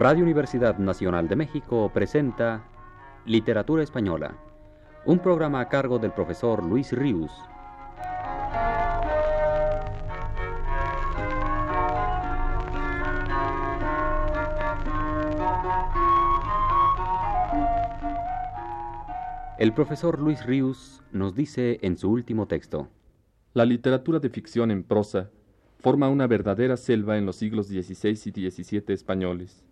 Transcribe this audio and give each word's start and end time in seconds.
Radio 0.00 0.22
Universidad 0.22 0.78
Nacional 0.78 1.28
de 1.28 1.36
México 1.36 1.90
presenta 1.92 2.64
Literatura 3.26 3.82
Española, 3.82 4.34
un 5.04 5.18
programa 5.18 5.60
a 5.60 5.68
cargo 5.68 5.98
del 5.98 6.12
profesor 6.12 6.64
Luis 6.64 6.90
Ríos. 6.92 7.30
El 19.58 19.74
profesor 19.74 20.18
Luis 20.18 20.46
Ríos 20.46 21.02
nos 21.12 21.34
dice 21.34 21.78
en 21.82 21.98
su 21.98 22.10
último 22.10 22.46
texto, 22.46 22.88
La 23.52 23.66
literatura 23.66 24.18
de 24.18 24.30
ficción 24.30 24.70
en 24.70 24.82
prosa 24.82 25.28
forma 25.78 26.08
una 26.08 26.26
verdadera 26.26 26.78
selva 26.78 27.18
en 27.18 27.26
los 27.26 27.36
siglos 27.36 27.66
XVI 27.66 28.12
y 28.12 28.50
XVII 28.50 28.94
españoles. 28.94 29.62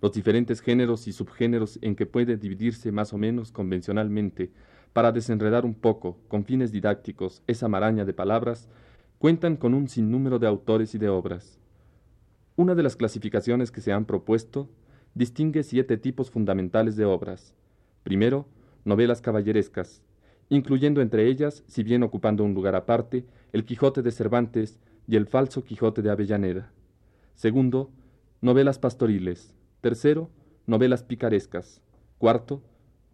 Los 0.00 0.12
diferentes 0.12 0.60
géneros 0.60 1.06
y 1.08 1.12
subgéneros 1.12 1.78
en 1.82 1.94
que 1.94 2.06
puede 2.06 2.36
dividirse 2.36 2.90
más 2.90 3.12
o 3.12 3.18
menos 3.18 3.52
convencionalmente 3.52 4.50
para 4.92 5.12
desenredar 5.12 5.64
un 5.64 5.74
poco, 5.74 6.18
con 6.28 6.44
fines 6.44 6.72
didácticos, 6.72 7.42
esa 7.46 7.68
maraña 7.68 8.04
de 8.04 8.14
palabras, 8.14 8.68
cuentan 9.18 9.56
con 9.56 9.74
un 9.74 9.88
sinnúmero 9.88 10.38
de 10.38 10.46
autores 10.46 10.94
y 10.94 10.98
de 10.98 11.08
obras. 11.08 11.58
Una 12.56 12.74
de 12.74 12.82
las 12.82 12.96
clasificaciones 12.96 13.70
que 13.70 13.80
se 13.80 13.92
han 13.92 14.06
propuesto 14.06 14.70
distingue 15.14 15.62
siete 15.62 15.96
tipos 15.96 16.30
fundamentales 16.30 16.96
de 16.96 17.04
obras. 17.04 17.54
Primero, 18.02 18.46
novelas 18.84 19.20
caballerescas, 19.20 20.02
incluyendo 20.48 21.00
entre 21.02 21.26
ellas, 21.26 21.62
si 21.66 21.82
bien 21.82 22.02
ocupando 22.02 22.42
un 22.42 22.54
lugar 22.54 22.74
aparte, 22.74 23.26
el 23.52 23.64
Quijote 23.64 24.02
de 24.02 24.10
Cervantes 24.10 24.80
y 25.06 25.16
el 25.16 25.26
falso 25.26 25.62
Quijote 25.62 26.02
de 26.02 26.10
Avellaneda. 26.10 26.72
Segundo, 27.34 27.90
novelas 28.40 28.78
pastoriles. 28.78 29.54
Tercero, 29.80 30.30
novelas 30.66 31.02
picarescas. 31.02 31.80
Cuarto, 32.18 32.62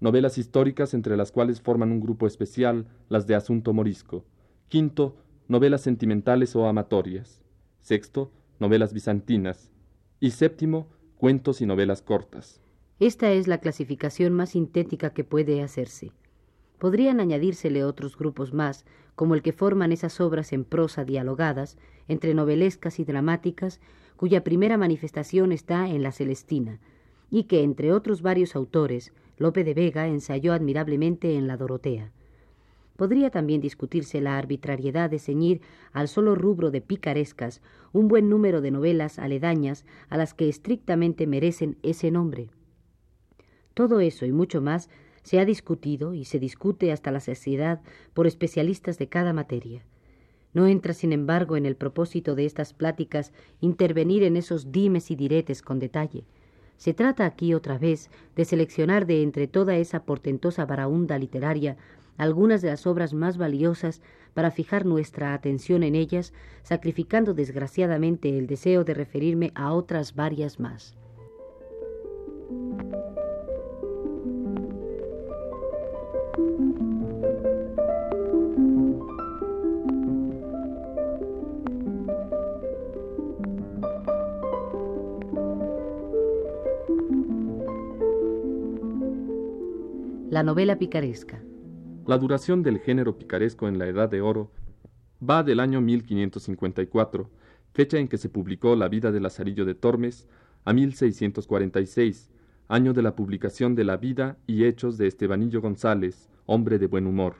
novelas 0.00 0.36
históricas 0.36 0.95
entre 0.95 1.17
las 1.17 1.31
cuales 1.31 1.61
forman 1.61 1.92
un 1.92 2.00
grupo 2.00 2.27
especial 2.27 2.86
las 3.09 3.27
de 3.28 3.36
asunto 3.36 3.72
morisco. 3.72 4.25
Quinto, 4.69 5.17
novelas 5.47 5.83
sentimentales 5.83 6.56
o 6.56 6.67
amatorias. 6.67 7.41
Sexto, 7.81 8.33
novelas 8.59 8.92
bizantinas. 8.92 9.70
Y 10.19 10.33
séptimo, 10.33 10.89
cuentos 11.19 11.61
y 11.61 11.67
novelas 11.67 12.03
cortas. 12.03 12.61
Esta 12.98 13.31
es 13.31 13.47
la 13.47 13.59
clasificación 13.59 14.33
más 14.33 14.50
sintética 14.50 15.11
que 15.11 15.22
puede 15.22 15.62
hacerse. 15.62 16.11
Podrían 16.78 17.20
añadírsele 17.20 17.84
otros 17.84 18.17
grupos 18.17 18.53
más, 18.53 18.84
como 19.14 19.34
el 19.34 19.42
que 19.42 19.53
forman 19.53 19.92
esas 19.92 20.20
obras 20.20 20.53
en 20.53 20.64
prosa 20.64 21.05
dialogadas, 21.05 21.78
entre 22.09 22.34
novelescas 22.34 22.98
y 22.98 23.05
dramáticas, 23.05 23.81
cuya 24.17 24.45
primera 24.45 24.77
manifestación 24.77 25.53
está 25.53 25.89
en 25.89 26.03
la 26.03 26.12
Celestina, 26.12 26.81
y 27.31 27.45
que, 27.45 27.62
entre 27.62 27.92
otros 27.92 28.22
varios 28.22 28.56
autores, 28.56 29.12
Lope 29.39 29.64
de 29.64 29.75
Vega 29.75 30.06
ensayó 30.06 30.53
admirablemente 30.53 31.36
en 31.36 31.47
la 31.47 31.56
Dorotea. 31.56 32.12
Podría 32.97 33.31
también 33.31 33.61
discutirse 33.61 34.22
la 34.22 34.39
arbitrariedad 34.39 35.11
de 35.11 35.19
ceñir 35.19 35.61
al 35.92 36.09
solo 36.09 36.34
rubro 36.34 36.70
de 36.70 36.81
picarescas 36.81 37.61
un 37.92 38.09
buen 38.09 38.31
número 38.31 38.62
de 38.62 38.70
novelas 38.70 39.19
aledañas 39.19 39.84
a 40.09 40.17
las 40.17 40.33
que 40.33 40.48
estrictamente 40.48 41.27
merecen 41.27 41.77
ese 41.83 42.11
nombre. 42.11 42.48
Todo 43.75 44.00
eso 44.00 44.25
y 44.25 44.33
mucho 44.33 44.62
más 44.62 44.89
se 45.22 45.39
ha 45.41 45.44
discutido 45.44 46.14
y 46.14 46.25
se 46.25 46.39
discute 46.39 46.92
hasta 46.92 47.10
la 47.10 47.21
saciedad 47.21 47.82
por 48.15 48.26
especialistas 48.26 48.97
de 48.97 49.09
cada 49.09 49.34
materia. 49.34 49.84
No 50.56 50.67
entra, 50.67 50.94
sin 50.94 51.12
embargo, 51.12 51.59
en 51.59 51.67
el 51.67 51.77
propósito 51.77 52.34
de 52.34 52.47
estas 52.47 52.72
pláticas 52.72 53.31
intervenir 53.61 54.22
en 54.22 54.39
esos 54.39 54.72
dimes 54.72 55.11
y 55.11 55.15
diretes 55.15 55.61
con 55.61 55.78
detalle. 55.78 56.25
Se 56.78 56.94
trata 56.94 57.27
aquí 57.27 57.53
otra 57.53 57.77
vez 57.77 58.11
de 58.37 58.47
seleccionar 58.47 59.05
de 59.05 59.22
entre 59.22 59.49
toda 59.49 59.77
esa 59.77 60.06
portentosa 60.06 60.65
baraunda 60.65 61.19
literaria 61.19 61.77
algunas 62.17 62.62
de 62.62 62.71
las 62.71 62.87
obras 62.87 63.12
más 63.12 63.37
valiosas 63.37 64.00
para 64.33 64.50
fijar 64.50 64.87
nuestra 64.87 65.34
atención 65.34 65.83
en 65.83 65.94
ellas, 65.94 66.33
sacrificando 66.62 67.34
desgraciadamente 67.34 68.38
el 68.38 68.47
deseo 68.47 68.83
de 68.83 68.94
referirme 68.94 69.53
a 69.55 69.75
otras 69.75 70.15
varias 70.15 70.59
más. 70.59 70.97
La 90.37 90.43
novela 90.43 90.79
picaresca. 90.79 91.43
La 92.07 92.19
duración 92.19 92.63
del 92.63 92.79
género 92.79 93.17
picaresco 93.17 93.69
en 93.69 93.79
la 93.79 93.87
Edad 93.87 94.11
de 94.11 94.21
Oro 94.21 94.53
va 95.19 95.43
del 95.43 95.61
año 95.61 95.81
1554, 95.81 97.31
fecha 97.73 97.97
en 97.97 98.07
que 98.07 98.19
se 98.19 98.29
publicó 98.29 98.77
La 98.77 98.89
vida 98.89 99.13
de 99.13 99.21
Lazarillo 99.21 99.65
de 99.65 99.75
Tormes, 99.75 100.29
a 100.67 100.75
1646, 100.75 102.31
año 102.69 102.93
de 102.93 103.01
la 103.01 103.17
publicación 103.17 103.75
de 103.75 103.85
la 103.85 103.97
vida 103.97 104.37
y 104.47 104.65
hechos 104.65 104.99
de 104.99 105.07
Estebanillo 105.07 105.63
González, 105.63 106.29
hombre 106.45 106.79
de 106.79 106.87
buen 106.87 107.07
humor. 107.07 107.37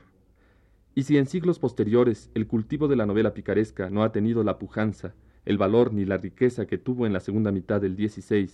Y 0.95 1.03
si 1.03 1.19
en 1.19 1.27
siglos 1.27 1.59
posteriores 1.59 2.31
el 2.33 2.47
cultivo 2.47 2.87
de 2.87 2.95
la 2.95 3.05
novela 3.05 3.35
picaresca 3.35 3.91
no 3.91 4.01
ha 4.01 4.11
tenido 4.11 4.43
la 4.43 4.57
pujanza, 4.57 5.13
el 5.45 5.59
valor 5.59 5.93
ni 5.93 6.05
la 6.05 6.17
riqueza 6.17 6.65
que 6.65 6.79
tuvo 6.79 7.05
en 7.05 7.13
la 7.13 7.19
segunda 7.19 7.51
mitad 7.51 7.79
del 7.79 7.95
XVI, 7.95 8.49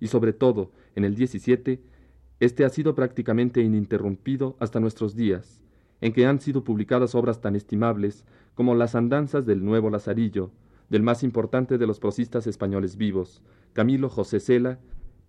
y 0.00 0.08
sobre 0.08 0.32
todo 0.32 0.72
en 0.96 1.04
el 1.04 1.14
XVII, 1.14 1.93
este 2.40 2.64
ha 2.64 2.68
sido 2.68 2.94
prácticamente 2.94 3.62
ininterrumpido 3.62 4.56
hasta 4.58 4.80
nuestros 4.80 5.14
días, 5.14 5.62
en 6.00 6.12
que 6.12 6.26
han 6.26 6.40
sido 6.40 6.64
publicadas 6.64 7.14
obras 7.14 7.40
tan 7.40 7.56
estimables 7.56 8.24
como 8.54 8.74
Las 8.74 8.94
andanzas 8.94 9.46
del 9.46 9.64
nuevo 9.64 9.90
Lazarillo, 9.90 10.50
del 10.88 11.02
más 11.02 11.22
importante 11.22 11.78
de 11.78 11.86
los 11.86 11.98
prosistas 11.98 12.46
españoles 12.46 12.96
vivos, 12.96 13.42
Camilo 13.72 14.08
José 14.08 14.40
Cela, 14.40 14.78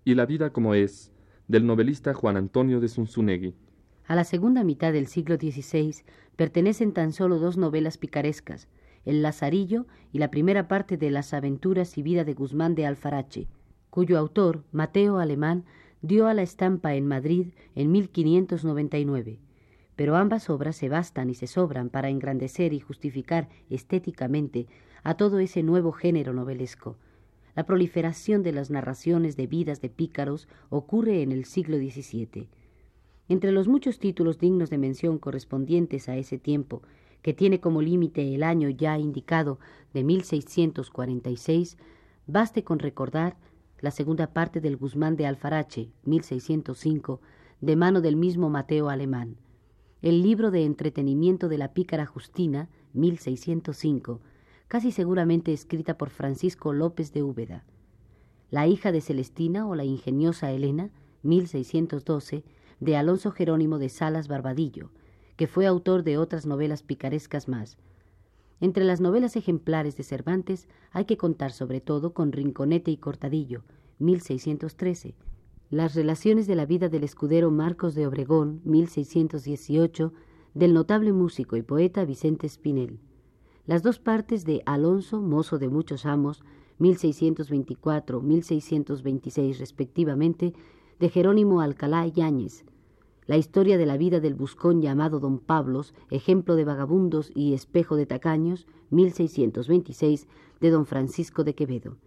y 0.03 0.15
La 0.15 0.25
vida 0.25 0.51
como 0.51 0.73
es, 0.73 1.11
del 1.47 1.65
novelista 1.65 2.13
Juan 2.13 2.37
Antonio 2.37 2.79
de 2.79 2.87
Zunzunegui. 2.87 3.55
A 4.07 4.15
la 4.15 4.23
segunda 4.23 4.63
mitad 4.63 4.93
del 4.93 5.07
siglo 5.07 5.35
XVI 5.35 6.03
pertenecen 6.35 6.91
tan 6.93 7.11
solo 7.11 7.39
dos 7.39 7.57
novelas 7.57 7.97
picarescas, 7.97 8.67
El 9.03 9.21
Lazarillo 9.21 9.87
y 10.11 10.19
la 10.19 10.29
primera 10.29 10.67
parte 10.67 10.97
de 10.97 11.09
Las 11.09 11.33
aventuras 11.33 11.97
y 11.97 12.03
vida 12.03 12.23
de 12.23 12.33
Guzmán 12.33 12.75
de 12.75 12.85
Alfarache, 12.85 13.47
cuyo 13.89 14.19
autor, 14.19 14.63
Mateo 14.71 15.19
Alemán, 15.19 15.65
dio 16.07 16.27
a 16.27 16.33
la 16.33 16.43
estampa 16.43 16.95
en 16.95 17.07
Madrid 17.07 17.47
en 17.75 17.91
1599, 17.91 19.39
pero 19.95 20.15
ambas 20.15 20.49
obras 20.49 20.75
se 20.75 20.89
bastan 20.89 21.29
y 21.29 21.33
se 21.33 21.47
sobran 21.47 21.89
para 21.89 22.09
engrandecer 22.09 22.73
y 22.73 22.79
justificar 22.79 23.49
estéticamente 23.69 24.67
a 25.03 25.15
todo 25.15 25.39
ese 25.39 25.63
nuevo 25.63 25.91
género 25.91 26.33
novelesco. 26.33 26.97
La 27.55 27.65
proliferación 27.65 28.43
de 28.43 28.51
las 28.51 28.69
narraciones 28.69 29.37
de 29.37 29.47
vidas 29.47 29.81
de 29.81 29.89
pícaros 29.89 30.47
ocurre 30.69 31.21
en 31.21 31.31
el 31.31 31.45
siglo 31.45 31.77
XVII. 31.77 32.49
Entre 33.29 33.51
los 33.51 33.67
muchos 33.67 33.97
títulos 33.97 34.37
dignos 34.37 34.69
de 34.69 34.77
mención 34.77 35.17
correspondientes 35.17 36.09
a 36.09 36.17
ese 36.17 36.37
tiempo, 36.37 36.83
que 37.21 37.33
tiene 37.33 37.59
como 37.59 37.81
límite 37.81 38.35
el 38.35 38.43
año 38.43 38.69
ya 38.69 38.99
indicado 38.99 39.59
de 39.93 40.03
1646, 40.03 41.77
baste 42.27 42.63
con 42.63 42.79
recordar 42.79 43.37
la 43.79 43.91
segunda 43.91 44.27
parte 44.27 44.61
del 44.61 44.77
Guzmán 44.77 45.15
de 45.15 45.25
Alfarache, 45.25 45.89
1605, 46.03 47.21
de 47.61 47.75
mano 47.75 48.01
del 48.01 48.15
mismo 48.15 48.49
Mateo 48.49 48.89
Alemán, 48.89 49.37
el 50.01 50.21
libro 50.21 50.51
de 50.51 50.65
entretenimiento 50.65 51.49
de 51.49 51.57
la 51.57 51.73
pícara 51.73 52.05
Justina, 52.05 52.69
1605, 52.93 54.21
casi 54.67 54.91
seguramente 54.91 55.53
escrita 55.53 55.97
por 55.97 56.09
Francisco 56.09 56.73
López 56.73 57.11
de 57.13 57.23
Úbeda, 57.23 57.65
La 58.51 58.67
hija 58.67 58.91
de 58.91 59.01
Celestina 59.01 59.67
o 59.67 59.75
la 59.75 59.83
ingeniosa 59.83 60.51
Elena, 60.51 60.91
1612, 61.23 62.43
de 62.79 62.97
Alonso 62.97 63.31
Jerónimo 63.31 63.79
de 63.79 63.89
Salas 63.89 64.27
Barbadillo, 64.27 64.91
que 65.35 65.47
fue 65.47 65.65
autor 65.65 66.03
de 66.03 66.17
otras 66.17 66.45
novelas 66.45 66.83
picarescas 66.83 67.47
más, 67.47 67.77
entre 68.61 68.85
las 68.85 69.01
novelas 69.01 69.35
ejemplares 69.35 69.97
de 69.97 70.03
Cervantes 70.03 70.69
hay 70.91 71.05
que 71.05 71.17
contar 71.17 71.51
sobre 71.51 71.81
todo 71.81 72.13
con 72.13 72.31
Rinconete 72.31 72.91
y 72.91 72.97
Cortadillo, 72.97 73.63
1613, 73.99 75.15
Las 75.69 75.93
relaciones 75.95 76.47
de 76.47 76.55
la 76.55 76.65
vida 76.65 76.89
del 76.89 77.03
escudero 77.03 77.51
Marcos 77.51 77.93
de 77.95 78.07
Obregón, 78.07 78.61
1618, 78.63 80.13
del 80.53 80.73
notable 80.73 81.11
músico 81.11 81.57
y 81.57 81.63
poeta 81.63 82.05
Vicente 82.05 82.47
Espinel, 82.47 82.99
las 83.65 83.81
dos 83.81 83.99
partes 83.99 84.45
de 84.45 84.61
Alonso, 84.65 85.21
mozo 85.21 85.57
de 85.57 85.69
muchos 85.69 86.05
amos, 86.05 86.43
1624-1626 86.79 89.57
respectivamente, 89.57 90.53
de 90.99 91.09
Jerónimo 91.09 91.61
Alcalá 91.61 92.05
Yáñez, 92.07 92.63
la 93.27 93.37
historia 93.37 93.77
de 93.77 93.85
la 93.85 93.97
vida 93.97 94.19
del 94.19 94.35
buscón 94.35 94.81
llamado 94.81 95.19
Don 95.19 95.39
Pablos, 95.39 95.93
ejemplo 96.09 96.55
de 96.55 96.63
vagabundos 96.63 97.31
y 97.33 97.53
espejo 97.53 97.95
de 97.95 98.05
tacaños, 98.05 98.67
1626, 98.91 100.27
de 100.61 100.69
Don 100.69 100.85
Francisco 100.85 101.43
de 101.43 101.55
Quevedo, 101.55 101.97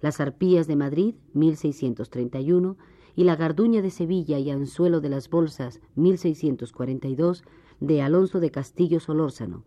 Las 0.00 0.20
Arpías 0.20 0.66
de 0.66 0.76
Madrid, 0.76 1.14
1631, 1.34 2.76
y 3.14 3.24
La 3.24 3.36
Garduña 3.36 3.82
de 3.82 3.90
Sevilla 3.90 4.38
y 4.38 4.50
Anzuelo 4.50 5.00
de 5.00 5.10
las 5.10 5.28
Bolsas, 5.28 5.80
1642, 5.96 7.44
de 7.80 8.00
Alonso 8.00 8.40
de 8.40 8.50
Castillo 8.50 9.00
Solórzano. 9.00 9.64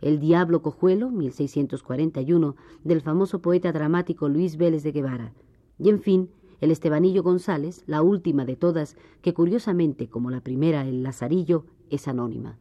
El 0.00 0.18
Diablo 0.18 0.62
Cojuelo, 0.62 1.10
1641, 1.10 2.56
del 2.82 3.00
famoso 3.02 3.40
poeta 3.40 3.70
dramático 3.70 4.28
Luis 4.28 4.56
Vélez 4.56 4.82
de 4.82 4.92
Guevara. 4.92 5.32
Y 5.78 5.90
en 5.90 6.00
fin, 6.00 6.30
el 6.60 6.70
Estebanillo 6.70 7.22
González, 7.22 7.82
la 7.86 8.02
última 8.02 8.44
de 8.44 8.56
todas, 8.56 8.96
que 9.22 9.34
curiosamente, 9.34 10.08
como 10.08 10.30
la 10.30 10.42
primera, 10.42 10.86
el 10.86 11.02
Lazarillo, 11.02 11.64
es 11.90 12.06
anónima. 12.08 12.58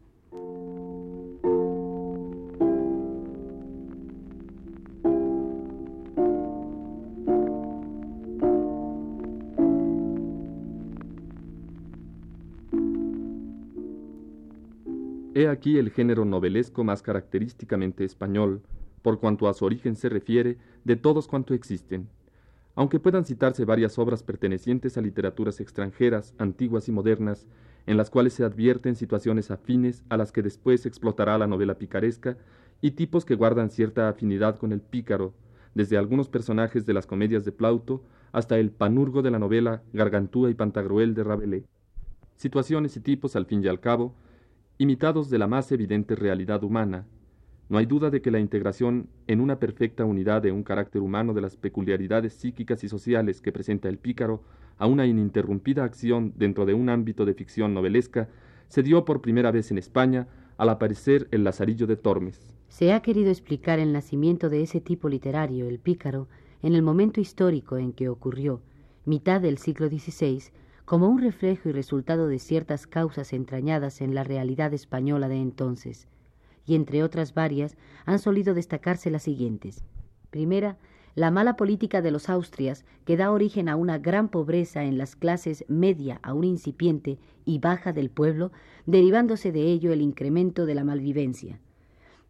He 15.36 15.48
aquí 15.48 15.78
el 15.78 15.92
género 15.92 16.25
novelesco 16.25 16.84
más 16.84 17.01
característicamente 17.01 18.04
español, 18.04 18.62
por 19.01 19.19
cuanto 19.19 19.48
a 19.48 19.54
su 19.54 19.63
origen 19.63 19.96
se 19.96 20.10
refiere, 20.10 20.57
de 20.84 20.98
todos 20.98 21.28
cuanto 21.28 21.54
existen. 21.54 22.10
Aunque 22.80 23.02
puedan 23.02 23.26
citarse 23.26 23.66
varias 23.66 24.00
obras 24.00 24.24
pertenecientes 24.24 24.98
a 24.98 25.02
literaturas 25.02 25.60
extranjeras, 25.60 26.34
antiguas 26.38 26.88
y 26.88 26.94
modernas, 26.94 27.46
en 27.86 27.98
las 27.98 28.10
cuales 28.10 28.31
se 28.31 28.46
advierten 28.46 28.96
situaciones 28.96 29.52
afines 29.52 30.06
a 30.08 30.16
las 30.16 30.31
que 30.31 30.42
después 30.42 30.86
explotará 30.86 31.38
la 31.38 31.46
novela 31.46 31.78
picaresca, 31.78 32.38
y 32.80 32.92
tipos 32.92 33.26
que 33.26 33.36
guardan 33.36 33.70
cierta 33.70 34.08
afinidad 34.08 34.58
con 34.58 34.72
el 34.72 34.80
pícaro, 34.80 35.34
desde 35.76 35.98
algunos 35.98 36.30
personajes 36.30 36.86
de 36.86 36.94
las 36.94 37.06
comedias 37.06 37.44
de 37.44 37.52
Plauto 37.52 38.02
hasta 38.31 38.58
el 38.58 38.72
panurgo 38.72 39.22
de 39.22 39.32
la 39.32 39.40
novela 39.40 39.84
Gargantúa 39.92 40.50
y 40.50 40.54
Pantagruel 40.54 41.14
de 41.16 41.25
Rabelais. 41.25 41.66
Situaciones 42.38 42.96
y 42.96 43.02
tipos, 43.02 43.36
al 43.36 43.46
fin 43.46 43.62
y 43.62 43.68
al 43.68 43.82
cabo, 43.82 44.16
imitados 44.78 45.30
de 45.30 45.38
la 45.38 45.48
más 45.48 45.70
evidente 45.74 46.16
realidad 46.16 46.64
humana. 46.64 47.06
No 47.69 47.77
hay 47.77 47.86
duda 47.86 48.10
de 48.10 48.21
que 48.24 48.31
la 48.31 48.39
integración 48.39 49.10
en 49.27 49.39
una 49.39 49.60
perfecta 49.60 50.04
unidad 50.04 50.42
de 50.42 50.51
un 50.51 50.63
carácter 50.63 51.04
humano 51.04 51.36
de 51.36 51.42
las 51.42 51.56
peculiaridades 51.56 52.33
psíquicas 52.33 52.83
y 52.83 52.89
sociales 52.89 53.42
que 53.42 53.51
presenta 53.51 53.88
el 53.89 54.00
pícaro 54.00 54.42
a 54.80 54.88
una 54.88 55.06
ininterrumpida 55.06 55.83
acción 55.83 56.33
dentro 56.36 56.66
de 56.66 56.74
un 56.74 56.89
ámbito 56.89 57.25
de 57.25 57.36
ficción 57.36 57.75
novelesca 57.75 58.27
se 58.69 58.81
dio 58.81 59.06
por 59.06 59.21
primera 59.21 59.51
vez 59.51 59.69
en 59.69 59.77
España 59.77 60.27
al 60.57 60.69
aparecer 60.69 61.27
el 61.30 61.44
Lazarillo 61.44 61.86
de 61.86 61.95
Tormes. 61.95 62.56
Se 62.69 62.92
ha 62.92 63.01
querido 63.01 63.30
explicar 63.30 63.77
el 63.77 63.94
nacimiento 63.94 64.50
de 64.50 64.63
ese 64.63 64.81
tipo 64.81 65.07
literario, 65.07 65.68
el 65.68 65.77
pícaro, 65.77 66.27
en 66.63 66.74
el 66.74 66.81
momento 66.81 67.22
histórico 67.22 67.77
en 67.77 67.94
que 67.94 68.10
ocurrió, 68.10 68.62
mitad 69.06 69.42
del 69.42 69.60
siglo 69.60 69.89
XVI, 69.89 70.42
como 70.86 71.07
un 71.07 71.22
reflejo 71.22 71.69
y 71.69 71.72
resultado 71.72 72.27
de 72.27 72.39
ciertas 72.39 72.88
causas 72.88 73.31
entrañadas 73.31 74.01
en 74.01 74.15
la 74.15 74.24
realidad 74.24 74.74
española 74.74 75.30
de 75.30 75.38
entonces, 75.38 76.07
y 76.69 76.75
entre 76.75 77.01
otras 77.01 77.33
varias 77.33 77.75
han 78.06 78.19
solido 78.19 78.54
destacarse 78.54 79.10
las 79.10 79.24
siguientes. 79.24 79.83
Primera, 80.30 80.77
la 81.16 81.31
mala 81.31 81.56
política 81.56 82.04
de 82.04 82.12
los 82.12 82.30
Austrias, 82.30 82.86
que 83.06 83.18
da 83.18 83.31
origen 83.31 83.69
a 83.69 83.75
una 83.75 83.98
gran 83.98 84.30
pobreza 84.30 84.83
en 84.83 85.00
las 85.00 85.16
clases 85.16 85.66
media 85.68 86.19
aún 86.21 86.44
incipiente 86.44 87.18
y 87.44 87.57
baja 87.57 87.92
del 87.92 88.12
pueblo, 88.12 88.51
derivándose 88.86 89.51
de 89.51 89.63
ello 89.63 89.92
el 89.92 90.01
incremento 90.01 90.68
de 90.68 90.75
la 90.75 90.83
malvivencia. 90.83 91.60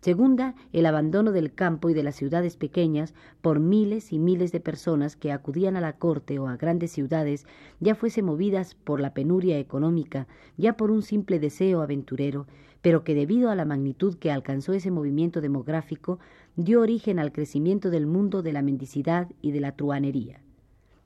Segunda, 0.01 0.55
el 0.71 0.85
abandono 0.85 1.33
del 1.33 1.53
campo 1.53 1.89
y 1.89 1.93
de 1.93 2.03
las 2.03 2.15
ciudades 2.15 2.55
pequeñas 2.55 3.13
por 3.41 3.59
miles 3.59 4.13
y 4.13 4.19
miles 4.19 4.53
de 4.53 4.61
personas 4.61 5.17
que 5.17 5.33
acudían 5.33 5.75
a 5.75 5.81
la 5.81 5.97
corte 5.97 6.39
o 6.39 6.47
a 6.47 6.55
grandes 6.55 6.91
ciudades, 6.91 7.45
ya 7.81 7.95
fuese 7.95 8.21
movidas 8.21 8.75
por 8.75 9.01
la 9.01 9.13
penuria 9.13 9.59
económica, 9.59 10.27
ya 10.55 10.77
por 10.77 10.89
un 10.89 11.01
simple 11.01 11.37
deseo 11.37 11.81
aventurero, 11.81 12.47
pero 12.81 13.03
que 13.03 13.13
debido 13.13 13.49
a 13.51 13.55
la 13.55 13.65
magnitud 13.65 14.15
que 14.15 14.31
alcanzó 14.31 14.71
ese 14.71 14.89
movimiento 14.89 15.41
demográfico, 15.41 16.19
dio 16.55 16.79
origen 16.79 17.19
al 17.19 17.33
crecimiento 17.33 17.89
del 17.89 18.07
mundo 18.07 18.41
de 18.41 18.53
la 18.53 18.61
mendicidad 18.61 19.27
y 19.41 19.51
de 19.51 19.59
la 19.59 19.73
truanería. 19.73 20.39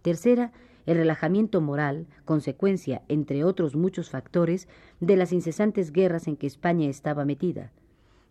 Tercera, 0.03 0.51
el 0.85 0.97
relajamiento 0.97 1.61
moral, 1.61 2.05
consecuencia, 2.25 3.01
entre 3.07 3.43
otros 3.43 3.75
muchos 3.75 4.11
factores, 4.11 4.67
de 4.99 5.17
las 5.17 5.31
incesantes 5.31 5.91
guerras 5.91 6.27
en 6.27 6.35
que 6.35 6.45
España 6.45 6.89
estaba 6.89 7.25
metida. 7.25 7.71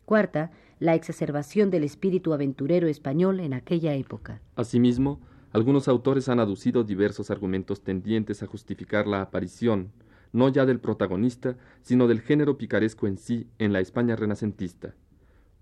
Cuarta, 0.05 0.51
la 0.79 0.95
exacerbación 0.95 1.71
del 1.71 1.85
espíritu 1.85 2.33
aventurero 2.33 2.89
español 2.89 3.41
en 3.41 3.55
aquella 3.55 3.95
época. 3.95 4.41
Asimismo, 4.57 5.21
algunos 5.53 5.87
autores 5.87 6.29
han 6.29 6.41
aducido 6.41 6.83
diversos 6.83 7.31
argumentos 7.31 7.83
tendientes 7.83 8.43
a 8.43 8.47
justificar 8.47 9.07
la 9.07 9.21
aparición, 9.21 9.93
no 10.33 10.49
ya 10.49 10.67
del 10.67 10.81
protagonista, 10.81 11.57
sino 11.83 12.09
del 12.09 12.21
género 12.21 12.59
picaresco 12.59 13.07
en 13.07 13.17
sí 13.17 13.47
en 13.59 13.73
la 13.73 13.81
España 13.81 14.17
renacentista. 14.17 14.95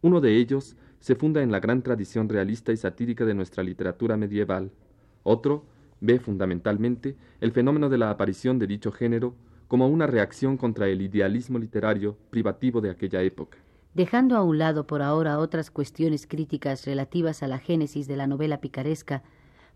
Uno 0.01 0.21
de 0.21 0.37
ellos 0.37 0.77
se 1.01 1.17
funda 1.17 1.43
en 1.43 1.51
la 1.51 1.61
gran 1.61 1.83
tradición 1.83 2.29
realista 2.29 2.73
y 2.73 2.77
satírica 2.77 3.25
de 3.25 3.35
nuestra 3.35 3.63
literatura 3.63 4.17
medieval. 4.17 4.71
Otro 5.23 5.65
ve 6.01 6.19
fundamentalmente 6.19 7.17
el 7.41 7.53
fenómeno 7.53 7.89
de 7.89 7.99
la 7.99 8.11
aparición 8.11 8.59
de 8.59 8.67
dicho 8.67 8.93
género 8.93 9.35
como 9.69 9.89
una 9.89 10.07
reacción 10.07 10.57
contra 10.57 10.89
el 10.89 11.03
idealismo 11.03 11.59
literario 11.59 12.17
privativo 12.31 12.81
de 12.81 12.91
aquella 12.91 13.23
época. 13.23 13.59
Dejando 13.93 14.37
a 14.37 14.43
un 14.43 14.59
lado 14.59 14.87
por 14.87 15.03
ahora 15.03 15.41
otras 15.41 15.71
cuestiones 15.71 16.29
críticas 16.29 16.85
relativas 16.85 17.43
a 17.43 17.49
la 17.49 17.59
génesis 17.59 18.07
de 18.07 18.17
la 18.17 18.29
novela 18.29 18.61
picaresca, 18.61 19.25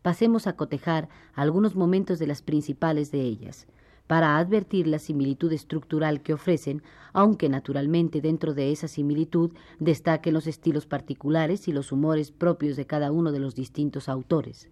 pasemos 0.02 0.46
a 0.46 0.54
cotejar 0.54 1.08
algunos 1.34 1.74
momentos 1.74 2.20
de 2.20 2.28
las 2.28 2.40
principales 2.40 3.10
de 3.10 3.22
ellas, 3.22 3.66
para 4.06 4.38
advertir 4.38 4.86
la 4.86 5.00
similitud 5.00 5.52
estructural 5.52 6.22
que 6.22 6.34
ofrecen, 6.34 6.82
aunque 7.12 7.48
naturalmente 7.48 8.20
dentro 8.20 8.54
de 8.54 8.70
esa 8.70 8.86
similitud 8.86 9.50
destaquen 9.80 10.34
los 10.34 10.46
estilos 10.46 10.86
particulares 10.86 11.66
y 11.66 11.72
los 11.72 11.90
humores 11.90 12.30
propios 12.30 12.76
de 12.76 12.86
cada 12.86 13.10
uno 13.10 13.32
de 13.32 13.40
los 13.40 13.56
distintos 13.56 14.08
autores. 14.08 14.68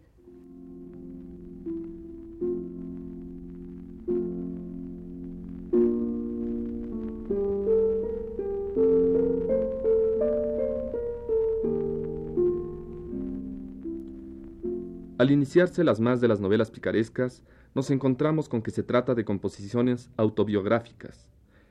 Al 15.23 15.31
iniciarse 15.31 15.85
las 15.85 16.01
más 16.01 16.21
de 16.21 16.27
las 16.27 16.41
novelas 16.41 16.73
picarescas, 16.73 17.45
nos 17.77 17.93
encontramos 17.93 18.49
con 18.49 18.61
que 18.61 18.73
se 18.73 18.83
trata 18.83 19.15
de 19.15 19.25
composiciones 19.25 20.11
autobiográficas. 20.17 21.29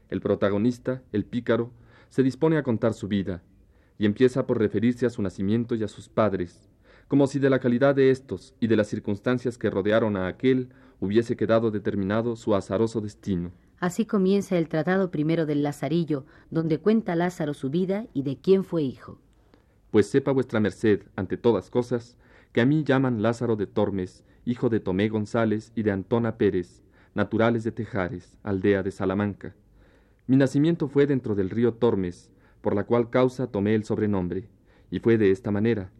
El 0.08 0.22
protagonista, 0.22 1.02
el 1.12 1.26
pícaro, 1.26 1.74
se 2.08 2.24
dispone 2.24 2.56
a 2.56 2.64
contar 2.64 2.94
su 2.94 3.10
vida, 3.10 3.44
y 3.98 4.06
empieza 4.06 4.48
por 4.48 4.58
referirse 4.58 5.06
a 5.06 5.10
su 5.10 5.22
nacimiento 5.22 5.76
y 5.76 5.84
a 5.84 5.90
sus 5.90 6.08
padres, 6.08 6.70
como 7.10 7.28
si 7.28 7.40
de 7.40 7.50
la 7.50 7.60
calidad 7.60 7.94
de 7.94 8.10
éstos 8.10 8.56
y 8.62 8.68
de 8.68 8.78
las 8.78 8.88
circunstancias 8.88 9.58
que 9.58 9.70
rodearon 9.70 10.16
a 10.16 10.28
aquel 10.28 10.70
hubiese 11.02 11.36
quedado 11.36 11.72
determinado 11.72 12.38
su 12.38 12.56
azaroso 12.56 13.02
destino. 13.02 13.52
Así 13.82 14.06
comienza 14.06 14.58
el 14.58 14.70
tratado 14.70 15.12
primero 15.12 15.46
del 15.46 15.62
Lazarillo, 15.62 16.26
donde 16.52 16.80
cuenta 16.80 17.18
Lázaro 17.18 17.54
su 17.54 17.70
vida 17.70 18.08
y 18.14 18.24
de 18.24 18.38
quién 18.38 18.64
fue 18.64 18.84
hijo. 18.84 19.20
Pues 19.90 20.10
sepa 20.10 20.32
vuestra 20.32 20.62
merced, 20.62 21.02
ante 21.18 21.36
todas 21.36 21.70
cosas, 21.70 22.16
que 22.52 22.62
a 22.62 22.66
mí 22.66 22.84
llaman 22.84 23.22
Lázaro 23.22 23.56
de 23.56 23.66
Tormes, 23.66 24.26
hijo 24.46 24.70
de 24.70 24.80
Tomé 24.80 25.08
González 25.08 25.72
y 25.76 25.84
de 25.84 25.92
Antona 25.92 26.38
Pérez, 26.38 26.84
naturales 27.14 27.64
de 27.64 27.72
Tejares, 27.72 28.38
aldea 28.44 28.84
de 28.84 28.92
Salamanca. 28.92 29.56
Mi 30.28 30.36
nacimiento 30.36 30.88
fue 30.88 31.08
dentro 31.08 31.36
del 31.36 31.50
río 31.50 31.74
Tormes, 31.74 32.30
por 32.62 32.76
la 32.76 32.84
cual 32.84 33.10
causa 33.10 33.48
tomé 33.48 33.76
el 33.76 33.84
sobrenombre, 33.84 34.50
y 34.90 35.00
fue 35.00 35.18
de 35.18 35.32
esta 35.32 35.52
manera. 35.52 35.92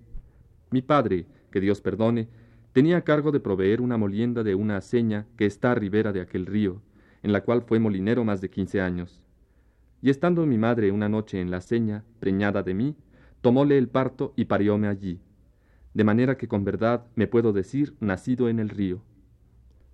Mi 0.72 0.82
padre, 0.82 1.26
que 1.52 1.62
Dios 1.62 1.82
perdone, 1.82 2.28
tenía 2.74 3.02
cargo 3.02 3.32
de 3.32 3.40
proveer 3.40 3.82
una 3.82 3.98
molienda 3.98 4.44
de 4.44 4.56
una 4.56 4.78
aceña 4.78 5.28
que 5.38 5.46
está 5.46 5.72
a 5.72 5.76
ribera 5.76 6.12
de 6.12 6.22
aquel 6.22 6.46
río, 6.46 6.82
en 7.24 7.32
la 7.32 7.44
cual 7.44 7.62
fue 7.62 7.80
molinero 7.80 8.26
más 8.26 8.42
de 8.42 8.50
quince 8.50 8.82
años. 8.82 9.22
Y 10.02 10.10
estando 10.10 10.46
mi 10.46 10.58
madre 10.58 10.92
una 10.92 11.08
noche 11.08 11.40
en 11.40 11.52
la 11.52 11.58
aceña, 11.58 12.04
preñada 12.20 12.64
de 12.64 12.74
mí, 12.74 12.96
tomóle 13.42 13.78
el 13.78 13.88
parto 13.88 14.34
y 14.36 14.46
parióme 14.46 14.88
allí 14.88 15.22
de 15.94 16.04
manera 16.04 16.38
que 16.38 16.48
con 16.48 16.64
verdad 16.64 17.06
me 17.16 17.28
puedo 17.28 17.54
decir 17.54 17.96
nacido 18.00 18.50
en 18.50 18.60
el 18.60 18.70
río. 18.70 19.02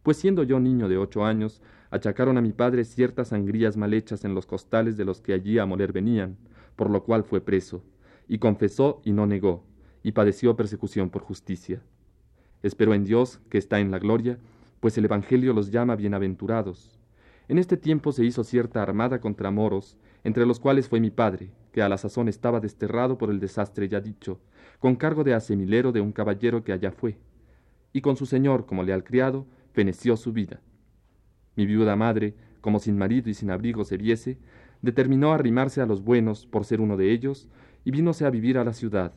Pues 0.03 0.17
siendo 0.17 0.43
yo 0.43 0.59
niño 0.59 0.87
de 0.87 0.97
ocho 0.97 1.25
años, 1.25 1.61
achacaron 1.89 2.37
a 2.37 2.41
mi 2.41 2.53
padre 2.53 2.85
ciertas 2.85 3.29
sangrías 3.29 3.77
mal 3.77 3.93
hechas 3.93 4.25
en 4.25 4.35
los 4.35 4.45
costales 4.45 4.97
de 4.97 5.05
los 5.05 5.21
que 5.21 5.33
allí 5.33 5.59
a 5.59 5.65
moler 5.65 5.91
venían, 5.91 6.37
por 6.75 6.89
lo 6.89 7.03
cual 7.03 7.23
fue 7.23 7.41
preso, 7.41 7.83
y 8.27 8.37
confesó 8.37 9.01
y 9.03 9.11
no 9.11 9.25
negó, 9.25 9.65
y 10.03 10.11
padeció 10.11 10.55
persecución 10.55 11.09
por 11.09 11.23
justicia. 11.23 11.81
Espero 12.63 12.93
en 12.93 13.03
Dios, 13.03 13.39
que 13.49 13.57
está 13.57 13.79
en 13.79 13.91
la 13.91 13.99
gloria, 13.99 14.37
pues 14.79 14.97
el 14.97 15.05
Evangelio 15.05 15.53
los 15.53 15.71
llama 15.71 15.95
bienaventurados. 15.95 16.99
En 17.47 17.57
este 17.57 17.77
tiempo 17.77 18.11
se 18.11 18.25
hizo 18.25 18.43
cierta 18.43 18.81
armada 18.81 19.19
contra 19.19 19.51
moros, 19.51 19.97
entre 20.23 20.45
los 20.45 20.59
cuales 20.59 20.87
fue 20.87 20.99
mi 20.99 21.11
padre, 21.11 21.51
que 21.71 21.81
a 21.81 21.89
la 21.89 21.97
sazón 21.97 22.27
estaba 22.27 22.59
desterrado 22.59 23.17
por 23.17 23.29
el 23.29 23.39
desastre 23.39 23.87
ya 23.87 24.01
dicho, 24.01 24.39
con 24.79 24.95
cargo 24.95 25.23
de 25.23 25.33
asemilero 25.33 25.91
de 25.91 26.01
un 26.01 26.11
caballero 26.11 26.63
que 26.63 26.73
allá 26.73 26.91
fue. 26.91 27.17
y 27.93 28.01
con 28.01 28.15
su 28.15 28.25
señor 28.27 28.65
como 28.67 28.83
leal 28.83 29.03
criado, 29.03 29.47
feneció 29.71 30.17
su 30.17 30.31
vida. 30.31 30.59
Mi 31.55 31.65
viuda 31.65 31.95
madre, 31.95 32.35
como 32.61 32.79
sin 32.79 32.97
marido 32.97 33.29
y 33.29 33.33
sin 33.33 33.49
abrigo 33.49 33.85
se 33.85 33.97
viese, 33.97 34.37
determinó 34.81 35.33
arrimarse 35.33 35.81
a 35.81 35.87
los 35.87 36.03
buenos 36.03 36.45
por 36.45 36.65
ser 36.65 36.81
uno 36.81 36.97
de 36.97 37.11
ellos, 37.11 37.49
y 37.83 37.91
vínose 37.91 38.25
a 38.25 38.29
vivir 38.29 38.57
a 38.57 38.63
la 38.63 38.73
ciudad, 38.73 39.13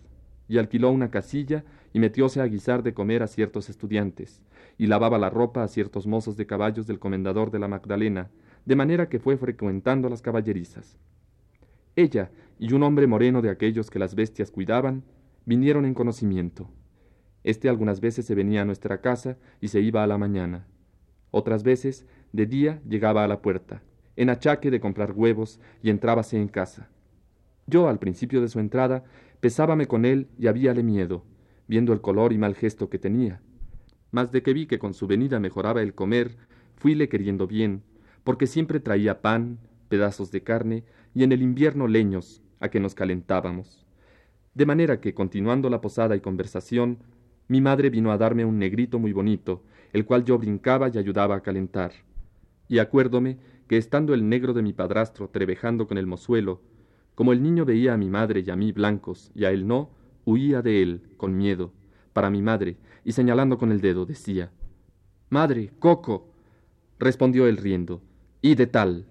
y 0.48 0.58
alquiló 0.58 0.90
una 0.90 1.10
casilla 1.10 1.64
y 1.92 1.98
metióse 1.98 2.40
a 2.40 2.46
guisar 2.46 2.82
de 2.82 2.94
comer 2.94 3.22
a 3.22 3.26
ciertos 3.26 3.68
estudiantes, 3.68 4.40
y 4.78 4.86
lavaba 4.86 5.18
la 5.18 5.28
ropa 5.28 5.62
a 5.62 5.68
ciertos 5.68 6.06
mozos 6.06 6.36
de 6.36 6.46
caballos 6.46 6.86
del 6.86 6.98
comendador 6.98 7.50
de 7.50 7.58
la 7.58 7.68
Magdalena, 7.68 8.30
de 8.64 8.76
manera 8.76 9.08
que 9.08 9.18
fue 9.18 9.36
frecuentando 9.36 10.08
las 10.08 10.22
caballerizas. 10.22 10.96
Ella 11.96 12.30
y 12.58 12.72
un 12.72 12.82
hombre 12.82 13.06
moreno 13.06 13.42
de 13.42 13.50
aquellos 13.50 13.90
que 13.90 13.98
las 13.98 14.14
bestias 14.14 14.50
cuidaban, 14.50 15.02
vinieron 15.44 15.84
en 15.84 15.94
conocimiento. 15.94 16.70
Este 17.44 17.68
algunas 17.68 18.00
veces 18.00 18.26
se 18.26 18.34
venía 18.34 18.62
a 18.62 18.64
nuestra 18.64 19.00
casa 19.00 19.38
y 19.60 19.68
se 19.68 19.80
iba 19.80 20.02
a 20.02 20.06
la 20.06 20.18
mañana. 20.18 20.66
Otras 21.30 21.62
veces, 21.62 22.06
de 22.32 22.46
día, 22.46 22.82
llegaba 22.88 23.24
a 23.24 23.28
la 23.28 23.40
puerta, 23.40 23.82
en 24.16 24.30
achaque 24.30 24.70
de 24.70 24.80
comprar 24.80 25.12
huevos, 25.12 25.60
y 25.82 25.90
entrábase 25.90 26.36
en 26.36 26.48
casa. 26.48 26.88
Yo, 27.66 27.88
al 27.88 27.98
principio 27.98 28.40
de 28.40 28.48
su 28.48 28.58
entrada, 28.58 29.04
pesábame 29.40 29.86
con 29.86 30.04
él 30.04 30.28
y 30.38 30.48
habíale 30.48 30.82
miedo, 30.82 31.24
viendo 31.68 31.92
el 31.92 32.00
color 32.00 32.32
y 32.32 32.38
mal 32.38 32.54
gesto 32.54 32.90
que 32.90 32.98
tenía. 32.98 33.40
Mas 34.10 34.32
de 34.32 34.42
que 34.42 34.52
vi 34.52 34.66
que 34.66 34.78
con 34.78 34.92
su 34.92 35.06
venida 35.06 35.38
mejoraba 35.38 35.82
el 35.82 35.94
comer, 35.94 36.36
fuile 36.74 37.08
queriendo 37.08 37.46
bien, 37.46 37.82
porque 38.24 38.46
siempre 38.46 38.80
traía 38.80 39.22
pan, 39.22 39.58
pedazos 39.88 40.30
de 40.30 40.42
carne, 40.42 40.84
y 41.14 41.22
en 41.22 41.32
el 41.32 41.42
invierno 41.42 41.86
leños, 41.86 42.42
a 42.58 42.68
que 42.68 42.80
nos 42.80 42.94
calentábamos. 42.94 43.86
De 44.54 44.66
manera 44.66 45.00
que, 45.00 45.14
continuando 45.14 45.70
la 45.70 45.80
posada 45.80 46.16
y 46.16 46.20
conversación, 46.20 46.98
mi 47.48 47.60
madre 47.60 47.90
vino 47.90 48.10
a 48.10 48.18
darme 48.18 48.44
un 48.44 48.58
negrito 48.58 48.98
muy 48.98 49.12
bonito, 49.12 49.62
el 49.92 50.04
cual 50.04 50.24
yo 50.24 50.38
brincaba 50.38 50.88
y 50.88 50.98
ayudaba 50.98 51.36
a 51.36 51.42
calentar. 51.42 51.92
Y 52.68 52.78
acuérdome 52.78 53.38
que 53.68 53.76
estando 53.76 54.14
el 54.14 54.28
negro 54.28 54.52
de 54.52 54.62
mi 54.62 54.72
padrastro 54.72 55.28
trevejando 55.28 55.86
con 55.86 55.98
el 55.98 56.06
mozuelo, 56.06 56.60
como 57.14 57.32
el 57.32 57.42
niño 57.42 57.64
veía 57.64 57.94
a 57.94 57.96
mi 57.96 58.08
madre 58.08 58.40
y 58.40 58.50
a 58.50 58.56
mí 58.56 58.72
blancos 58.72 59.30
y 59.34 59.44
a 59.44 59.50
él 59.50 59.66
no, 59.66 59.90
huía 60.24 60.62
de 60.62 60.82
él, 60.82 61.02
con 61.16 61.36
miedo, 61.36 61.72
para 62.12 62.30
mi 62.30 62.42
madre, 62.42 62.76
y 63.04 63.12
señalando 63.12 63.58
con 63.58 63.72
el 63.72 63.80
dedo 63.80 64.06
decía, 64.06 64.50
Madre, 65.28 65.70
Coco. 65.78 66.28
Respondió 66.98 67.46
él 67.46 67.56
riendo, 67.56 68.02
y 68.42 68.56
de 68.56 68.66
tal. 68.66 69.06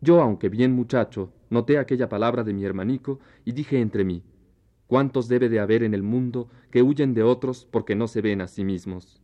Yo, 0.00 0.20
aunque 0.20 0.48
bien 0.48 0.72
muchacho, 0.72 1.32
noté 1.50 1.78
aquella 1.78 2.08
palabra 2.08 2.42
de 2.42 2.52
mi 2.52 2.64
hermanico 2.64 3.20
y 3.44 3.52
dije 3.52 3.80
entre 3.80 4.02
mí, 4.02 4.22
¿cuántos 4.92 5.26
debe 5.26 5.48
de 5.48 5.58
haber 5.58 5.84
en 5.84 5.94
el 5.94 6.02
mundo 6.02 6.50
que 6.70 6.82
huyen 6.82 7.14
de 7.14 7.22
otros 7.22 7.66
porque 7.70 7.94
no 7.94 8.08
se 8.08 8.20
ven 8.20 8.42
a 8.42 8.46
sí 8.46 8.62
mismos? 8.62 9.22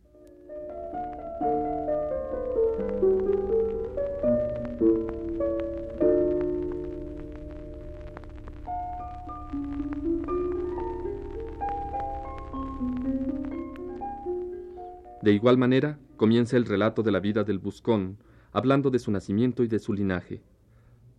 De 15.21 15.31
igual 15.33 15.59
manera, 15.59 15.99
comienza 16.17 16.57
el 16.57 16.65
relato 16.65 17.03
de 17.03 17.11
la 17.11 17.19
vida 17.19 17.43
del 17.43 17.59
buscón, 17.59 18.17
hablando 18.51 18.89
de 18.89 18.97
su 18.97 19.11
nacimiento 19.11 19.63
y 19.63 19.67
de 19.67 19.77
su 19.77 19.93
linaje. 19.93 20.41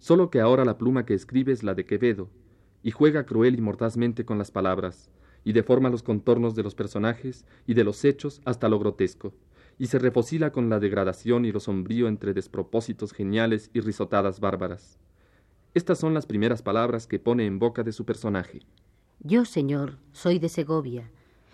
Solo 0.00 0.28
que 0.28 0.40
ahora 0.40 0.64
la 0.64 0.76
pluma 0.76 1.06
que 1.06 1.14
escribe 1.14 1.52
es 1.52 1.62
la 1.62 1.74
de 1.74 1.86
Quevedo, 1.86 2.30
y 2.82 2.90
juega 2.90 3.26
cruel 3.26 3.56
y 3.56 3.60
mordazmente 3.60 4.24
con 4.24 4.38
las 4.38 4.50
palabras, 4.50 5.10
y 5.44 5.52
deforma 5.52 5.90
los 5.90 6.02
contornos 6.02 6.54
de 6.54 6.62
los 6.62 6.74
personajes 6.74 7.44
y 7.66 7.74
de 7.74 7.84
los 7.84 8.04
hechos 8.04 8.40
hasta 8.44 8.68
lo 8.68 8.78
grotesco, 8.78 9.32
y 9.78 9.86
se 9.86 9.98
refocila 9.98 10.52
con 10.52 10.68
la 10.68 10.80
degradación 10.80 11.44
y 11.44 11.52
lo 11.52 11.60
sombrío 11.60 12.08
entre 12.08 12.34
despropósitos 12.34 13.12
geniales 13.12 13.70
y 13.72 13.80
risotadas 13.80 14.40
bárbaras. 14.40 14.98
Estas 15.72 15.98
son 15.98 16.14
las 16.14 16.26
primeras 16.26 16.62
palabras 16.62 17.06
que 17.06 17.18
pone 17.18 17.46
en 17.46 17.58
boca 17.58 17.82
de 17.82 17.92
su 17.92 18.04
personaje. 18.04 18.60
Yo, 19.20 19.44
señor, 19.44 19.98
soy 20.12 20.38
de 20.38 20.48
Segovia, 20.48 21.10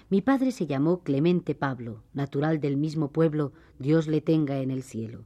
mi 0.09 0.23
padre 0.23 0.53
se 0.53 0.69
llamó 0.69 1.03
Clemente 1.03 1.57
Pablo, 1.57 2.05
natural 2.15 2.61
del 2.61 2.77
mismo 2.77 3.11
pueblo, 3.11 3.53
Dios 3.81 4.07
le 4.07 4.21
tenga 4.21 4.59
en 4.59 4.71
el 4.71 4.85
cielo. 4.85 5.25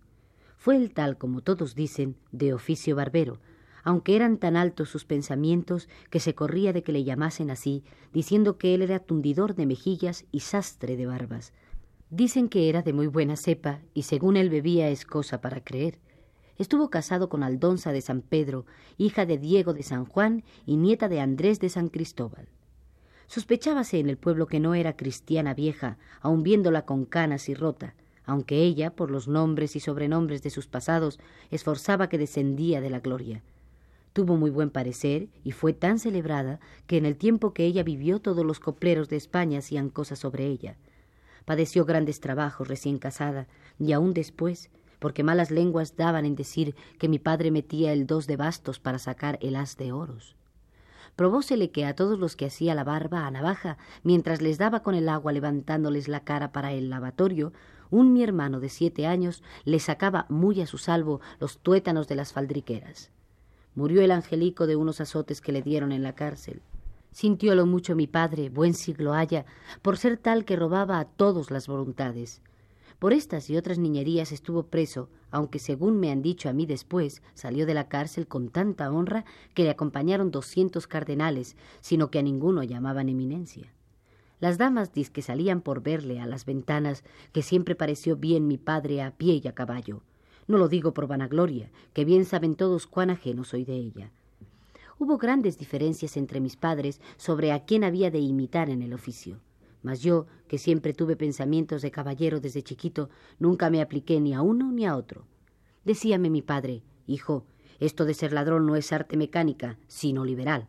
Fue 0.56 0.74
el 0.76 0.94
tal, 0.94 1.18
como 1.18 1.42
todos 1.42 1.74
dicen, 1.74 2.16
de 2.32 2.54
oficio 2.54 2.96
barbero, 2.96 3.40
aunque 3.84 4.16
eran 4.16 4.38
tan 4.38 4.56
altos 4.56 4.88
sus 4.88 5.04
pensamientos 5.04 5.88
que 6.10 6.20
se 6.20 6.34
corría 6.34 6.72
de 6.72 6.82
que 6.82 6.92
le 6.92 7.04
llamasen 7.04 7.50
así, 7.50 7.84
diciendo 8.12 8.58
que 8.58 8.74
él 8.74 8.82
era 8.82 8.98
tundidor 8.98 9.54
de 9.54 9.66
mejillas 9.66 10.24
y 10.32 10.40
sastre 10.40 10.96
de 10.96 11.06
barbas. 11.06 11.52
Dicen 12.10 12.48
que 12.48 12.68
era 12.68 12.82
de 12.82 12.92
muy 12.92 13.06
buena 13.06 13.36
cepa, 13.36 13.80
y 13.94 14.02
según 14.02 14.36
él 14.36 14.50
bebía 14.50 14.88
es 14.88 15.04
cosa 15.04 15.40
para 15.40 15.62
creer. 15.62 15.98
Estuvo 16.58 16.90
casado 16.90 17.28
con 17.28 17.42
Aldonza 17.42 17.92
de 17.92 18.00
San 18.00 18.20
Pedro, 18.20 18.66
hija 18.98 19.24
de 19.24 19.38
Diego 19.38 19.72
de 19.72 19.82
San 19.82 20.04
Juan 20.04 20.42
y 20.66 20.76
nieta 20.76 21.08
de 21.08 21.20
Andrés 21.20 21.60
de 21.60 21.68
San 21.68 21.88
Cristóbal. 21.88 22.48
Sospechábase 23.28 24.00
en 24.00 24.10
el 24.10 24.18
pueblo 24.18 24.46
que 24.46 24.58
no 24.58 24.74
era 24.74 24.96
cristiana 24.96 25.54
vieja, 25.54 25.98
aun 26.20 26.42
viéndola 26.42 26.84
con 26.84 27.04
canas 27.04 27.48
y 27.48 27.54
rota, 27.54 27.94
aunque 28.26 28.62
ella, 28.62 28.90
por 28.94 29.10
los 29.10 29.28
nombres 29.28 29.76
y 29.76 29.80
sobrenombres 29.80 30.42
de 30.42 30.50
sus 30.50 30.66
pasados, 30.66 31.20
esforzaba 31.50 32.08
que 32.08 32.18
descendía 32.18 32.80
de 32.80 32.90
la 32.90 33.00
gloria. 33.00 33.42
Tuvo 34.12 34.36
muy 34.36 34.50
buen 34.50 34.70
parecer 34.70 35.28
y 35.44 35.52
fue 35.52 35.72
tan 35.72 35.98
celebrada 35.98 36.58
que 36.86 36.96
en 36.96 37.06
el 37.06 37.16
tiempo 37.16 37.52
que 37.54 37.64
ella 37.64 37.82
vivió 37.82 38.20
todos 38.20 38.44
los 38.44 38.58
copleros 38.58 39.08
de 39.08 39.16
España 39.16 39.60
hacían 39.60 39.88
cosas 39.88 40.18
sobre 40.18 40.46
ella. 40.46 40.76
Padeció 41.44 41.84
grandes 41.84 42.20
trabajos 42.20 42.68
recién 42.68 42.98
casada 42.98 43.46
y 43.78 43.92
aún 43.92 44.12
después, 44.12 44.70
porque 44.98 45.22
malas 45.22 45.50
lenguas 45.50 45.96
daban 45.96 46.26
en 46.26 46.34
decir 46.34 46.74
que 46.98 47.08
mi 47.08 47.18
padre 47.18 47.50
metía 47.50 47.92
el 47.92 48.06
dos 48.06 48.26
de 48.26 48.36
bastos 48.36 48.80
para 48.80 48.98
sacar 48.98 49.38
el 49.40 49.56
as 49.56 49.76
de 49.76 49.92
oros 49.92 50.36
probósele 51.16 51.70
que 51.70 51.84
a 51.84 51.94
todos 51.94 52.18
los 52.18 52.34
que 52.34 52.46
hacía 52.46 52.74
la 52.74 52.82
barba 52.82 53.26
a 53.26 53.30
navaja, 53.30 53.76
mientras 54.02 54.40
les 54.40 54.56
daba 54.56 54.82
con 54.82 54.94
el 54.94 55.06
agua 55.08 55.32
levantándoles 55.32 56.08
la 56.08 56.20
cara 56.20 56.50
para 56.50 56.72
el 56.72 56.88
lavatorio, 56.88 57.52
un 57.90 58.12
mi 58.12 58.22
hermano 58.22 58.60
de 58.60 58.68
siete 58.68 59.06
años 59.06 59.42
le 59.64 59.80
sacaba 59.80 60.24
muy 60.28 60.62
a 60.62 60.66
su 60.66 60.78
salvo 60.78 61.20
los 61.38 61.58
tuétanos 61.58 62.08
de 62.08 62.14
las 62.14 62.32
faldriqueras. 62.32 63.10
Murió 63.74 64.02
el 64.02 64.10
angelico 64.10 64.66
de 64.66 64.76
unos 64.76 65.00
azotes 65.00 65.40
que 65.40 65.52
le 65.52 65.62
dieron 65.62 65.92
en 65.92 66.02
la 66.02 66.14
cárcel. 66.14 66.62
Sintiólo 67.12 67.66
mucho 67.66 67.96
mi 67.96 68.06
padre, 68.06 68.48
buen 68.50 68.74
siglo 68.74 69.14
haya, 69.14 69.46
por 69.82 69.96
ser 69.96 70.16
tal 70.16 70.44
que 70.44 70.56
robaba 70.56 70.98
a 71.00 71.04
todos 71.04 71.50
las 71.50 71.66
voluntades. 71.66 72.40
Por 72.98 73.12
estas 73.12 73.48
y 73.48 73.56
otras 73.56 73.78
niñerías 73.78 74.30
estuvo 74.30 74.64
preso, 74.64 75.08
aunque 75.30 75.58
según 75.58 75.98
me 75.98 76.10
han 76.10 76.20
dicho 76.20 76.48
a 76.48 76.52
mí 76.52 76.66
después, 76.66 77.22
salió 77.34 77.64
de 77.64 77.74
la 77.74 77.88
cárcel 77.88 78.26
con 78.26 78.50
tanta 78.50 78.92
honra 78.92 79.24
que 79.54 79.64
le 79.64 79.70
acompañaron 79.70 80.30
doscientos 80.30 80.86
cardenales, 80.86 81.56
sino 81.80 82.10
que 82.10 82.18
a 82.18 82.22
ninguno 82.22 82.62
llamaban 82.62 83.08
eminencia. 83.08 83.72
Las 84.38 84.58
damas 84.58 84.90
que 84.90 85.22
salían 85.22 85.60
por 85.60 85.82
verle 85.82 86.20
a 86.20 86.26
las 86.26 86.44
ventanas, 86.44 87.04
que 87.32 87.42
siempre 87.42 87.74
pareció 87.74 88.16
bien 88.16 88.46
mi 88.46 88.58
padre 88.58 89.02
a 89.02 89.16
pie 89.16 89.40
y 89.42 89.48
a 89.48 89.54
caballo. 89.54 90.02
No 90.50 90.58
lo 90.58 90.66
digo 90.66 90.92
por 90.92 91.06
vanagloria, 91.06 91.70
que 91.92 92.04
bien 92.04 92.24
saben 92.24 92.56
todos 92.56 92.88
cuán 92.88 93.10
ajeno 93.10 93.44
soy 93.44 93.64
de 93.64 93.76
ella. 93.76 94.10
Hubo 94.98 95.16
grandes 95.16 95.58
diferencias 95.58 96.16
entre 96.16 96.40
mis 96.40 96.56
padres 96.56 97.00
sobre 97.18 97.52
a 97.52 97.64
quién 97.64 97.84
había 97.84 98.10
de 98.10 98.18
imitar 98.18 98.68
en 98.68 98.82
el 98.82 98.92
oficio. 98.92 99.38
Mas 99.84 100.02
yo, 100.02 100.26
que 100.48 100.58
siempre 100.58 100.92
tuve 100.92 101.14
pensamientos 101.14 101.82
de 101.82 101.92
caballero 101.92 102.40
desde 102.40 102.64
chiquito, 102.64 103.10
nunca 103.38 103.70
me 103.70 103.80
apliqué 103.80 104.20
ni 104.20 104.34
a 104.34 104.42
uno 104.42 104.72
ni 104.72 104.86
a 104.86 104.96
otro. 104.96 105.24
Decíame 105.84 106.30
mi 106.30 106.42
padre, 106.42 106.82
hijo, 107.06 107.44
esto 107.78 108.04
de 108.04 108.14
ser 108.14 108.32
ladrón 108.32 108.66
no 108.66 108.74
es 108.74 108.92
arte 108.92 109.16
mecánica, 109.16 109.78
sino 109.86 110.24
liberal. 110.24 110.66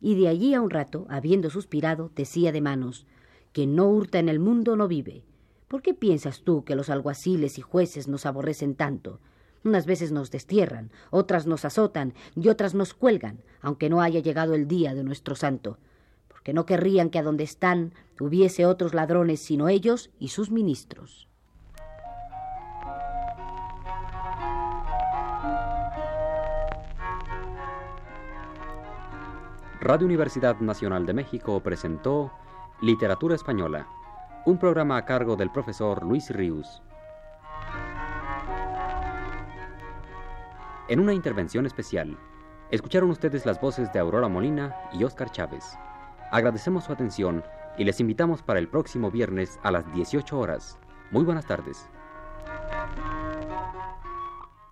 Y 0.00 0.16
de 0.16 0.26
allí 0.26 0.54
a 0.54 0.60
un 0.60 0.70
rato, 0.70 1.06
habiendo 1.08 1.50
suspirado, 1.50 2.10
decía 2.16 2.50
de 2.50 2.60
manos, 2.60 3.06
quien 3.52 3.76
no 3.76 3.88
hurta 3.88 4.18
en 4.18 4.28
el 4.28 4.40
mundo 4.40 4.74
no 4.74 4.88
vive. 4.88 5.22
¿Por 5.74 5.82
qué 5.82 5.92
piensas 5.92 6.42
tú 6.42 6.62
que 6.62 6.76
los 6.76 6.88
alguaciles 6.88 7.58
y 7.58 7.60
jueces 7.60 8.06
nos 8.06 8.26
aborrecen 8.26 8.76
tanto? 8.76 9.18
Unas 9.64 9.86
veces 9.86 10.12
nos 10.12 10.30
destierran, 10.30 10.92
otras 11.10 11.48
nos 11.48 11.64
azotan 11.64 12.14
y 12.36 12.48
otras 12.48 12.76
nos 12.76 12.94
cuelgan, 12.94 13.42
aunque 13.60 13.90
no 13.90 14.00
haya 14.00 14.20
llegado 14.20 14.54
el 14.54 14.68
día 14.68 14.94
de 14.94 15.02
nuestro 15.02 15.34
santo 15.34 15.78
que 16.44 16.52
no 16.52 16.64
querrían 16.64 17.10
que 17.10 17.18
a 17.18 17.24
donde 17.24 17.42
están 17.42 17.92
hubiese 18.20 18.66
otros 18.66 18.94
ladrones 18.94 19.40
sino 19.40 19.68
ellos 19.68 20.10
y 20.20 20.28
sus 20.28 20.52
ministros. 20.52 21.26
Radio 29.80 30.06
Universidad 30.06 30.60
Nacional 30.60 31.04
de 31.04 31.14
México 31.14 31.60
presentó 31.64 32.30
Literatura 32.80 33.34
Española, 33.34 33.88
un 34.46 34.58
programa 34.58 34.98
a 34.98 35.06
cargo 35.06 35.36
del 35.36 35.50
profesor 35.50 36.04
Luis 36.04 36.28
Ríos. 36.28 36.82
En 40.88 41.00
una 41.00 41.14
intervención 41.14 41.64
especial, 41.64 42.18
escucharon 42.70 43.08
ustedes 43.08 43.46
las 43.46 43.58
voces 43.58 43.90
de 43.94 44.00
Aurora 44.00 44.28
Molina 44.28 44.76
y 44.92 45.02
Óscar 45.02 45.30
Chávez. 45.30 45.64
Agradecemos 46.30 46.84
su 46.84 46.92
atención 46.92 47.42
y 47.78 47.84
les 47.84 48.00
invitamos 48.00 48.42
para 48.42 48.58
el 48.58 48.68
próximo 48.68 49.10
viernes 49.10 49.58
a 49.62 49.70
las 49.70 49.90
18 49.94 50.38
horas. 50.38 50.78
Muy 51.10 51.24
buenas 51.24 51.46
tardes. 51.46 51.88